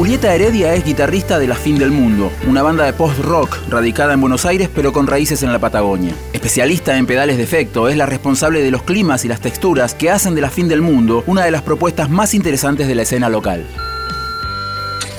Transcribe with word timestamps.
Julieta 0.00 0.34
Heredia 0.34 0.72
es 0.72 0.82
guitarrista 0.82 1.38
de 1.38 1.46
La 1.46 1.54
Fin 1.54 1.78
del 1.78 1.90
Mundo, 1.90 2.32
una 2.48 2.62
banda 2.62 2.86
de 2.86 2.94
post-rock 2.94 3.58
radicada 3.68 4.14
en 4.14 4.22
Buenos 4.22 4.46
Aires 4.46 4.70
pero 4.74 4.94
con 4.94 5.06
raíces 5.06 5.42
en 5.42 5.52
la 5.52 5.58
Patagonia. 5.58 6.14
Especialista 6.32 6.96
en 6.96 7.04
pedales 7.04 7.36
de 7.36 7.42
efecto, 7.42 7.86
es 7.86 7.98
la 7.98 8.06
responsable 8.06 8.62
de 8.62 8.70
los 8.70 8.82
climas 8.82 9.26
y 9.26 9.28
las 9.28 9.42
texturas 9.42 9.94
que 9.94 10.10
hacen 10.10 10.34
de 10.34 10.40
La 10.40 10.48
Fin 10.48 10.68
del 10.68 10.80
Mundo 10.80 11.22
una 11.26 11.44
de 11.44 11.50
las 11.50 11.60
propuestas 11.60 12.08
más 12.08 12.32
interesantes 12.32 12.88
de 12.88 12.94
la 12.94 13.02
escena 13.02 13.28
local. 13.28 13.66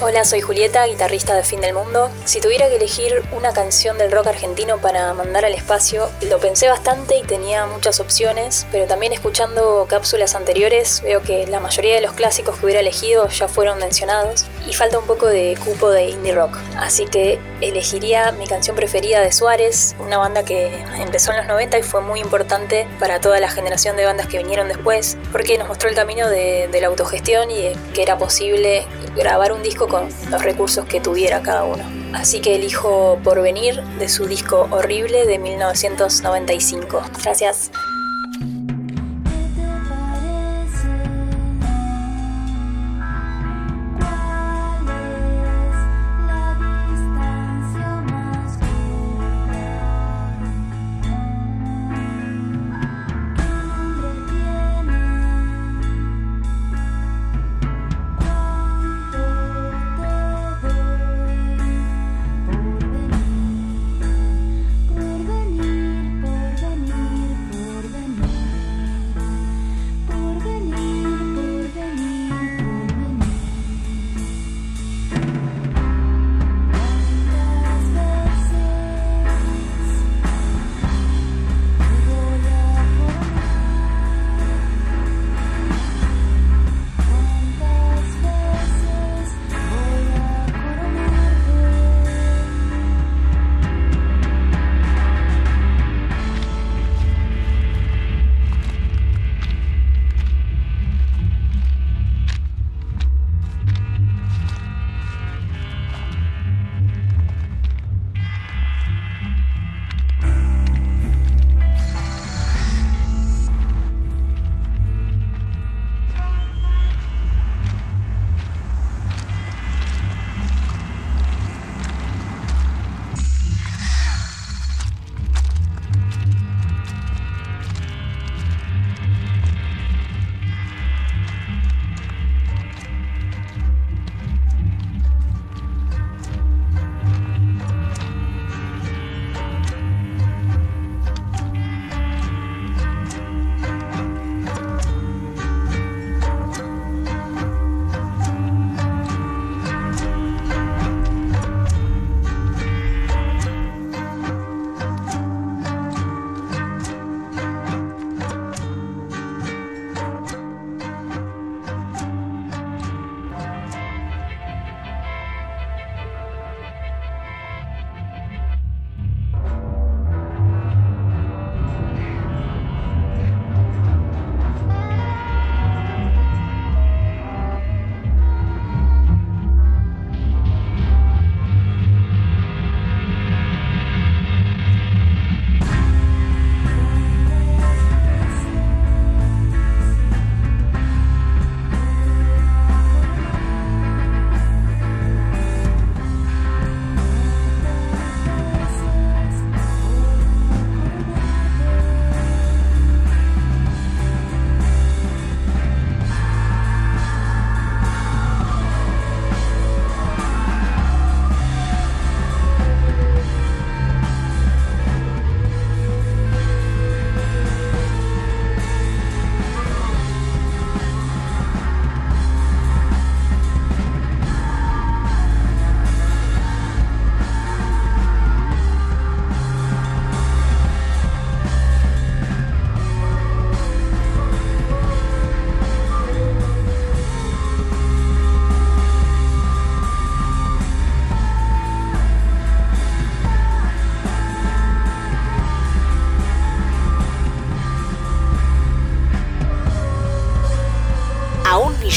Hola, 0.03 0.25
soy 0.25 0.41
Julieta, 0.41 0.83
guitarrista 0.87 1.35
de 1.35 1.43
Fin 1.43 1.61
del 1.61 1.75
Mundo. 1.75 2.09
Si 2.25 2.41
tuviera 2.41 2.67
que 2.69 2.77
elegir 2.77 3.21
una 3.31 3.53
canción 3.53 3.99
del 3.99 4.11
rock 4.11 4.25
argentino 4.25 4.79
para 4.79 5.13
mandar 5.13 5.45
al 5.45 5.53
espacio, 5.53 6.09
lo 6.27 6.39
pensé 6.39 6.69
bastante 6.69 7.17
y 7.17 7.21
tenía 7.21 7.67
muchas 7.67 7.99
opciones, 7.99 8.65
pero 8.71 8.87
también 8.87 9.13
escuchando 9.13 9.85
cápsulas 9.87 10.33
anteriores 10.33 11.03
veo 11.03 11.21
que 11.21 11.45
la 11.45 11.59
mayoría 11.59 11.93
de 11.93 12.01
los 12.01 12.13
clásicos 12.13 12.57
que 12.57 12.65
hubiera 12.65 12.79
elegido 12.79 13.27
ya 13.27 13.47
fueron 13.47 13.77
mencionados 13.77 14.47
y 14.65 14.73
falta 14.73 14.97
un 14.97 15.05
poco 15.05 15.27
de 15.27 15.55
cupo 15.63 15.91
de 15.91 16.05
indie 16.05 16.33
rock. 16.33 16.57
Así 16.79 17.05
que 17.05 17.37
elegiría 17.61 18.31
mi 18.31 18.47
canción 18.47 18.75
preferida 18.75 19.21
de 19.21 19.31
Suárez, 19.31 19.95
una 19.99 20.17
banda 20.17 20.43
que 20.43 20.83
empezó 20.97 21.29
en 21.29 21.37
los 21.37 21.45
90 21.45 21.77
y 21.77 21.83
fue 21.83 22.01
muy 22.01 22.21
importante 22.21 22.87
para 22.99 23.21
toda 23.21 23.39
la 23.39 23.51
generación 23.51 23.97
de 23.97 24.05
bandas 24.05 24.25
que 24.25 24.39
vinieron 24.39 24.67
después, 24.67 25.15
porque 25.31 25.59
nos 25.59 25.67
mostró 25.67 25.89
el 25.89 25.95
camino 25.95 26.27
de, 26.27 26.69
de 26.71 26.81
la 26.81 26.87
autogestión 26.87 27.51
y 27.51 27.61
de 27.61 27.77
que 27.93 28.01
era 28.01 28.17
posible 28.17 28.87
grabar 29.15 29.51
un 29.51 29.61
disco 29.61 29.90
con 29.91 30.07
los 30.29 30.41
recursos 30.41 30.85
que 30.85 31.01
tuviera 31.01 31.41
cada 31.41 31.65
uno. 31.65 31.83
Así 32.13 32.39
que 32.39 32.55
elijo 32.55 33.19
Porvenir 33.23 33.83
de 33.99 34.07
su 34.07 34.25
disco 34.25 34.69
Horrible 34.71 35.25
de 35.25 35.37
1995. 35.37 37.03
Gracias. 37.21 37.71